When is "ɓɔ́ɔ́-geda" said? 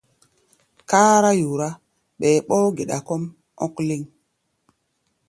2.47-2.97